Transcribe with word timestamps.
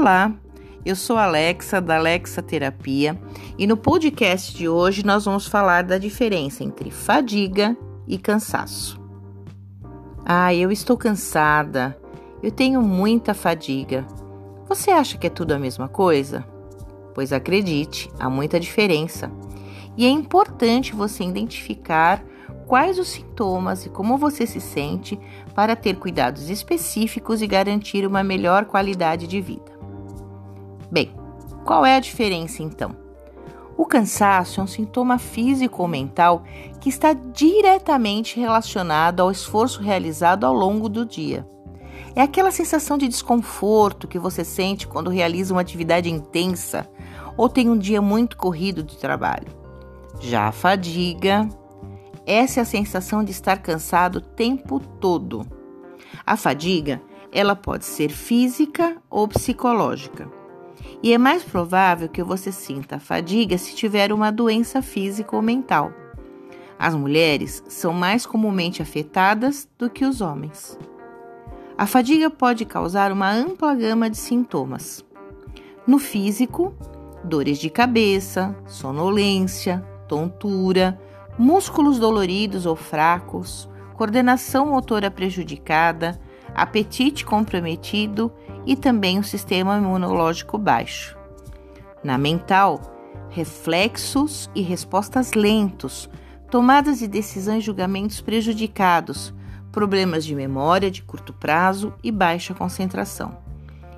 Olá, 0.00 0.32
eu 0.86 0.94
sou 0.94 1.16
Alexa 1.16 1.80
da 1.80 1.96
Alexa 1.96 2.40
Terapia 2.40 3.20
e 3.58 3.66
no 3.66 3.76
podcast 3.76 4.56
de 4.56 4.68
hoje 4.68 5.04
nós 5.04 5.24
vamos 5.24 5.48
falar 5.48 5.82
da 5.82 5.98
diferença 5.98 6.62
entre 6.62 6.88
fadiga 6.88 7.76
e 8.06 8.16
cansaço. 8.16 8.96
Ah, 10.24 10.54
eu 10.54 10.70
estou 10.70 10.96
cansada, 10.96 11.98
eu 12.40 12.52
tenho 12.52 12.80
muita 12.80 13.34
fadiga. 13.34 14.06
Você 14.68 14.92
acha 14.92 15.18
que 15.18 15.26
é 15.26 15.30
tudo 15.30 15.50
a 15.50 15.58
mesma 15.58 15.88
coisa? 15.88 16.46
Pois 17.12 17.32
acredite, 17.32 18.08
há 18.20 18.30
muita 18.30 18.60
diferença. 18.60 19.32
E 19.96 20.06
é 20.06 20.08
importante 20.08 20.94
você 20.94 21.24
identificar 21.24 22.22
quais 22.68 23.00
os 23.00 23.08
sintomas 23.08 23.84
e 23.84 23.88
como 23.88 24.16
você 24.16 24.46
se 24.46 24.60
sente 24.60 25.18
para 25.56 25.74
ter 25.74 25.96
cuidados 25.96 26.48
específicos 26.48 27.42
e 27.42 27.48
garantir 27.48 28.06
uma 28.06 28.22
melhor 28.22 28.66
qualidade 28.66 29.26
de 29.26 29.40
vida. 29.40 29.77
Bem, 30.90 31.12
qual 31.64 31.84
é 31.84 31.96
a 31.96 32.00
diferença 32.00 32.62
então? 32.62 32.96
O 33.76 33.84
cansaço 33.84 34.60
é 34.60 34.64
um 34.64 34.66
sintoma 34.66 35.18
físico 35.18 35.82
ou 35.82 35.88
mental 35.88 36.42
que 36.80 36.88
está 36.88 37.12
diretamente 37.12 38.40
relacionado 38.40 39.20
ao 39.20 39.30
esforço 39.30 39.80
realizado 39.80 40.44
ao 40.44 40.52
longo 40.52 40.88
do 40.88 41.06
dia. 41.06 41.46
É 42.16 42.22
aquela 42.22 42.50
sensação 42.50 42.98
de 42.98 43.06
desconforto 43.06 44.08
que 44.08 44.18
você 44.18 44.44
sente 44.44 44.88
quando 44.88 45.10
realiza 45.10 45.54
uma 45.54 45.60
atividade 45.60 46.10
intensa 46.10 46.90
ou 47.36 47.48
tem 47.48 47.70
um 47.70 47.78
dia 47.78 48.02
muito 48.02 48.36
corrido 48.36 48.82
de 48.82 48.96
trabalho. 48.98 49.46
Já 50.18 50.48
a 50.48 50.52
fadiga, 50.52 51.48
essa 52.26 52.58
é 52.58 52.62
a 52.62 52.66
sensação 52.66 53.22
de 53.22 53.30
estar 53.30 53.58
cansado 53.58 54.16
o 54.16 54.20
tempo 54.20 54.80
todo. 54.80 55.46
A 56.26 56.36
fadiga, 56.36 57.00
ela 57.30 57.54
pode 57.54 57.84
ser 57.84 58.08
física 58.08 58.96
ou 59.08 59.28
psicológica. 59.28 60.37
E 61.02 61.12
é 61.12 61.18
mais 61.18 61.42
provável 61.42 62.08
que 62.08 62.22
você 62.22 62.50
sinta 62.50 62.98
fadiga 62.98 63.56
se 63.56 63.74
tiver 63.74 64.12
uma 64.12 64.30
doença 64.30 64.82
física 64.82 65.34
ou 65.36 65.42
mental. 65.42 65.92
As 66.78 66.94
mulheres 66.94 67.62
são 67.68 67.92
mais 67.92 68.24
comumente 68.24 68.82
afetadas 68.82 69.68
do 69.78 69.90
que 69.90 70.04
os 70.04 70.20
homens. 70.20 70.78
A 71.76 71.86
fadiga 71.86 72.28
pode 72.30 72.64
causar 72.64 73.12
uma 73.12 73.30
ampla 73.30 73.74
gama 73.74 74.10
de 74.10 74.16
sintomas. 74.16 75.04
No 75.86 75.98
físico, 75.98 76.74
dores 77.24 77.58
de 77.58 77.70
cabeça, 77.70 78.56
sonolência, 78.66 79.84
tontura, 80.08 81.00
músculos 81.38 81.98
doloridos 81.98 82.66
ou 82.66 82.74
fracos, 82.74 83.68
coordenação 83.94 84.66
motora 84.66 85.10
prejudicada, 85.10 86.20
apetite 86.54 87.24
comprometido 87.24 88.32
e 88.68 88.76
também 88.76 89.18
o 89.18 89.24
sistema 89.24 89.78
imunológico 89.78 90.58
baixo. 90.58 91.16
Na 92.04 92.18
mental, 92.18 92.78
reflexos 93.30 94.50
e 94.54 94.60
respostas 94.60 95.32
lentos, 95.32 96.08
tomadas 96.50 96.98
de 96.98 97.08
decisões 97.08 97.62
e 97.62 97.66
julgamentos 97.66 98.20
prejudicados, 98.20 99.32
problemas 99.72 100.22
de 100.22 100.34
memória 100.34 100.90
de 100.90 101.02
curto 101.02 101.32
prazo 101.32 101.94
e 102.04 102.12
baixa 102.12 102.52
concentração. 102.52 103.38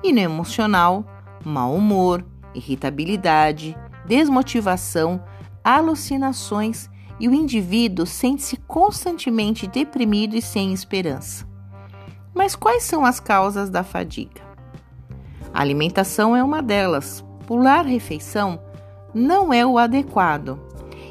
E 0.00 0.12
no 0.12 0.20
emocional, 0.20 1.04
mau 1.44 1.74
humor, 1.74 2.24
irritabilidade, 2.54 3.76
desmotivação, 4.06 5.24
alucinações 5.64 6.88
e 7.18 7.26
o 7.26 7.34
indivíduo 7.34 8.06
sente-se 8.06 8.56
constantemente 8.58 9.66
deprimido 9.66 10.36
e 10.36 10.42
sem 10.42 10.72
esperança. 10.72 11.48
Mas 12.32 12.54
quais 12.54 12.84
são 12.84 13.04
as 13.04 13.18
causas 13.18 13.68
da 13.68 13.82
fadiga? 13.82 14.51
A 15.52 15.60
alimentação 15.60 16.34
é 16.34 16.42
uma 16.42 16.62
delas. 16.62 17.24
Pular 17.46 17.84
refeição 17.84 18.60
não 19.14 19.52
é 19.52 19.66
o 19.66 19.78
adequado. 19.78 20.58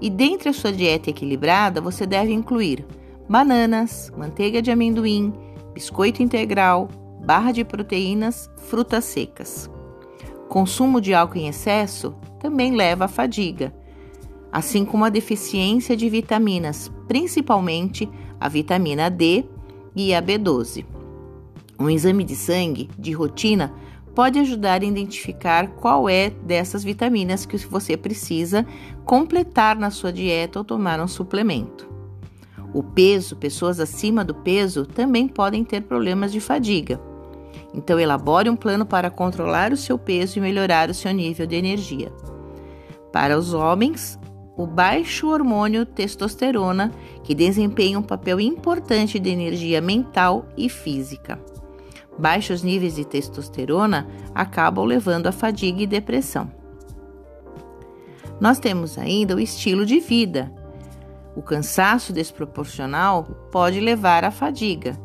E 0.00 0.10
dentre 0.10 0.48
a 0.48 0.52
sua 0.52 0.72
dieta 0.72 1.10
equilibrada, 1.10 1.80
você 1.80 2.04
deve 2.04 2.32
incluir 2.32 2.84
bananas, 3.28 4.12
manteiga 4.16 4.60
de 4.60 4.70
amendoim, 4.70 5.32
biscoito 5.72 6.22
integral, 6.22 6.88
barra 7.24 7.52
de 7.52 7.64
proteínas, 7.64 8.50
frutas 8.56 9.04
secas. 9.04 9.70
Consumo 10.48 11.00
de 11.00 11.14
álcool 11.14 11.38
em 11.38 11.48
excesso 11.48 12.14
também 12.38 12.74
leva 12.76 13.06
à 13.06 13.08
fadiga, 13.08 13.74
assim 14.52 14.84
como 14.84 15.04
a 15.04 15.08
deficiência 15.08 15.96
de 15.96 16.08
vitaminas, 16.08 16.92
principalmente 17.08 18.08
a 18.38 18.48
vitamina 18.48 19.08
D 19.08 19.44
e 19.96 20.14
a 20.14 20.20
B12. 20.20 20.84
Um 21.78 21.88
exame 21.88 22.22
de 22.24 22.36
sangue 22.36 22.88
de 22.98 23.12
rotina 23.12 23.72
pode 24.14 24.38
ajudar 24.38 24.82
a 24.82 24.84
identificar 24.84 25.68
qual 25.68 26.08
é 26.08 26.30
dessas 26.30 26.84
vitaminas 26.84 27.44
que 27.44 27.56
você 27.56 27.96
precisa 27.96 28.64
completar 29.04 29.76
na 29.76 29.90
sua 29.90 30.12
dieta 30.12 30.58
ou 30.58 30.64
tomar 30.64 31.00
um 31.00 31.08
suplemento. 31.08 31.92
O 32.72 32.82
peso, 32.82 33.36
pessoas 33.36 33.78
acima 33.78 34.24
do 34.24 34.34
peso 34.34 34.86
também 34.86 35.28
podem 35.28 35.64
ter 35.64 35.82
problemas 35.82 36.32
de 36.32 36.40
fadiga. 36.40 37.00
Então, 37.72 37.98
elabore 37.98 38.48
um 38.48 38.56
plano 38.56 38.86
para 38.86 39.10
controlar 39.10 39.72
o 39.72 39.76
seu 39.76 39.98
peso 39.98 40.38
e 40.38 40.40
melhorar 40.40 40.90
o 40.90 40.94
seu 40.94 41.12
nível 41.12 41.46
de 41.46 41.56
energia. 41.56 42.12
Para 43.12 43.38
os 43.38 43.52
homens, 43.52 44.18
o 44.56 44.66
baixo 44.66 45.28
hormônio 45.28 45.84
testosterona, 45.84 46.92
que 47.22 47.34
desempenha 47.34 47.98
um 47.98 48.02
papel 48.02 48.40
importante 48.40 49.18
de 49.18 49.30
energia 49.30 49.80
mental 49.80 50.46
e 50.56 50.68
física. 50.68 51.38
Baixos 52.18 52.62
níveis 52.62 52.94
de 52.94 53.04
testosterona 53.04 54.06
acabam 54.34 54.84
levando 54.84 55.26
a 55.26 55.32
fadiga 55.32 55.82
e 55.82 55.86
depressão. 55.86 56.50
Nós 58.40 58.58
temos 58.58 58.98
ainda 58.98 59.34
o 59.34 59.40
estilo 59.40 59.84
de 59.84 60.00
vida. 60.00 60.52
O 61.36 61.42
cansaço 61.42 62.12
desproporcional 62.12 63.24
pode 63.50 63.80
levar 63.80 64.24
à 64.24 64.30
fadiga. 64.30 64.96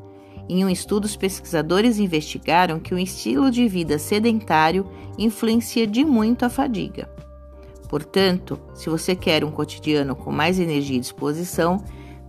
Em 0.48 0.66
um 0.66 0.70
estudo, 0.70 1.06
os 1.06 1.16
pesquisadores 1.16 2.00
investigaram 2.00 2.80
que 2.80 2.94
o 2.94 3.00
estilo 3.00 3.52
de 3.52 3.68
vida 3.68 4.00
sedentário 4.00 4.90
influencia 5.18 5.86
de 5.86 6.04
muito 6.04 6.44
a 6.44 6.50
fadiga. 6.50 7.10
Portanto, 7.88 8.60
se 8.74 8.90
você 8.90 9.16
quer 9.16 9.44
um 9.44 9.52
cotidiano 9.52 10.16
com 10.16 10.32
mais 10.32 10.60
energia 10.60 10.98
e 10.98 11.00
disposição, 11.00 11.84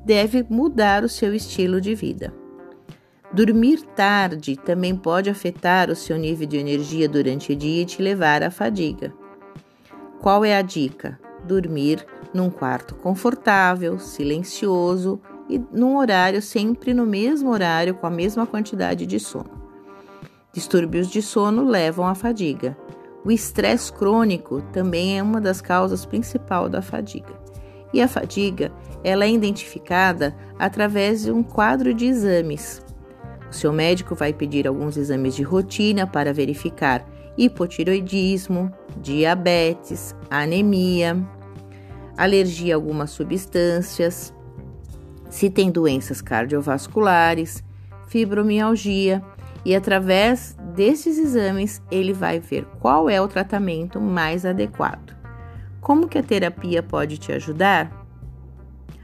deve 0.04 0.44
mudar 0.48 1.04
o 1.04 1.08
seu 1.08 1.34
estilo 1.34 1.80
de 1.80 1.94
vida. 1.94 2.39
Dormir 3.32 3.82
tarde 3.94 4.56
também 4.56 4.96
pode 4.96 5.30
afetar 5.30 5.88
o 5.88 5.94
seu 5.94 6.18
nível 6.18 6.48
de 6.48 6.56
energia 6.56 7.08
durante 7.08 7.52
o 7.52 7.56
dia 7.56 7.82
e 7.82 7.86
te 7.86 8.02
levar 8.02 8.42
à 8.42 8.50
fadiga. 8.50 9.14
Qual 10.20 10.44
é 10.44 10.56
a 10.56 10.62
dica? 10.62 11.16
Dormir 11.44 12.04
num 12.34 12.50
quarto 12.50 12.96
confortável, 12.96 14.00
silencioso 14.00 15.20
e 15.48 15.62
num 15.72 15.96
horário 15.96 16.42
sempre 16.42 16.92
no 16.92 17.06
mesmo 17.06 17.50
horário 17.50 17.94
com 17.94 18.04
a 18.04 18.10
mesma 18.10 18.46
quantidade 18.46 19.06
de 19.06 19.20
sono. 19.20 19.62
Distúrbios 20.52 21.08
de 21.08 21.22
sono 21.22 21.64
levam 21.64 22.08
à 22.08 22.16
fadiga. 22.16 22.76
O 23.24 23.30
estresse 23.30 23.92
crônico 23.92 24.60
também 24.72 25.16
é 25.16 25.22
uma 25.22 25.40
das 25.40 25.60
causas 25.60 26.04
principais 26.04 26.68
da 26.68 26.82
fadiga. 26.82 27.38
E 27.92 28.02
a 28.02 28.08
fadiga, 28.08 28.72
ela 29.04 29.24
é 29.24 29.30
identificada 29.30 30.34
através 30.58 31.22
de 31.22 31.30
um 31.30 31.44
quadro 31.44 31.94
de 31.94 32.06
exames 32.06 32.82
o 33.50 33.52
seu 33.52 33.72
médico 33.72 34.14
vai 34.14 34.32
pedir 34.32 34.68
alguns 34.68 34.96
exames 34.96 35.34
de 35.34 35.42
rotina 35.42 36.06
para 36.06 36.32
verificar 36.32 37.04
hipotiroidismo, 37.36 38.72
diabetes, 38.98 40.14
anemia, 40.30 41.16
alergia 42.16 42.74
a 42.74 42.76
algumas 42.76 43.10
substâncias, 43.10 44.32
se 45.28 45.48
tem 45.48 45.70
doenças 45.70 46.20
cardiovasculares, 46.20 47.62
fibromialgia 48.08 49.22
e 49.64 49.74
através 49.74 50.56
desses 50.74 51.18
exames 51.18 51.82
ele 51.90 52.12
vai 52.12 52.38
ver 52.38 52.64
qual 52.80 53.08
é 53.08 53.20
o 53.20 53.28
tratamento 53.28 54.00
mais 54.00 54.44
adequado. 54.44 55.16
Como 55.80 56.08
que 56.08 56.18
a 56.18 56.22
terapia 56.22 56.82
pode 56.82 57.18
te 57.18 57.32
ajudar? 57.32 57.99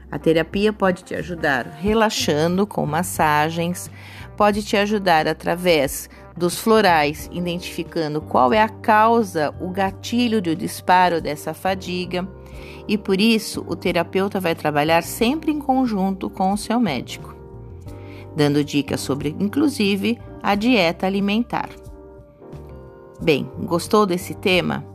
A 0.09 0.17
terapia 0.17 0.71
pode 0.71 1.03
te 1.03 1.13
ajudar 1.15 1.65
relaxando 1.65 2.65
com 2.65 2.85
massagens, 2.85 3.91
pode 4.37 4.63
te 4.63 4.77
ajudar 4.77 5.27
através 5.27 6.09
dos 6.35 6.57
florais, 6.59 7.29
identificando 7.31 8.21
qual 8.21 8.53
é 8.53 8.61
a 8.61 8.69
causa, 8.69 9.53
o 9.59 9.69
gatilho 9.69 10.41
do 10.41 10.55
disparo 10.55 11.19
dessa 11.19 11.53
fadiga. 11.53 12.27
E 12.87 12.97
por 12.97 13.19
isso, 13.19 13.65
o 13.67 13.75
terapeuta 13.75 14.39
vai 14.39 14.55
trabalhar 14.55 15.03
sempre 15.03 15.51
em 15.51 15.59
conjunto 15.59 16.29
com 16.29 16.53
o 16.53 16.57
seu 16.57 16.79
médico, 16.79 17.35
dando 18.35 18.63
dicas 18.63 19.01
sobre, 19.01 19.35
inclusive, 19.39 20.17
a 20.41 20.55
dieta 20.55 21.05
alimentar. 21.05 21.69
Bem, 23.19 23.49
gostou 23.63 24.05
desse 24.05 24.35
tema? 24.35 24.85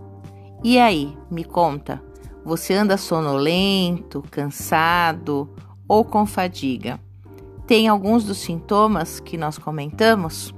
E 0.62 0.78
aí, 0.78 1.14
me 1.30 1.44
conta, 1.44 2.00
você 2.44 2.74
anda 2.74 2.96
sonolento, 2.96 4.22
cansado 4.30 5.48
ou 5.86 6.04
com 6.04 6.26
fadiga? 6.26 7.00
Tem 7.66 7.88
alguns 7.88 8.24
dos 8.24 8.38
sintomas 8.38 9.20
que 9.20 9.36
nós 9.36 9.58
comentamos? 9.58 10.54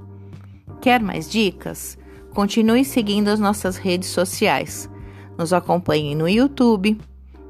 Quer 0.80 1.00
mais 1.02 1.30
dicas? 1.30 1.98
Continue 2.34 2.84
seguindo 2.84 3.28
as 3.28 3.38
nossas 3.38 3.76
redes 3.76 4.08
sociais. 4.08 4.90
Nos 5.38 5.52
acompanhe 5.52 6.14
no 6.14 6.28
YouTube, 6.28 6.98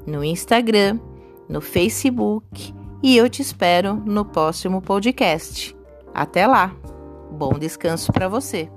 no 0.05 0.23
Instagram, 0.23 0.99
no 1.49 1.61
Facebook 1.61 2.73
e 3.01 3.15
eu 3.17 3.29
te 3.29 3.41
espero 3.41 3.95
no 3.95 4.25
próximo 4.25 4.81
podcast. 4.81 5.75
Até 6.13 6.47
lá! 6.47 6.75
Bom 7.31 7.53
descanso 7.59 8.11
para 8.11 8.27
você! 8.27 8.74